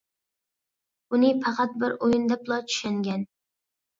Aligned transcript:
بۇنى 1.13 1.27
پەقەت 1.43 1.77
بىر 1.83 1.95
ئويۇن 2.07 2.25
دەپلا 2.31 2.59
چۈشەنگەن. 2.71 3.29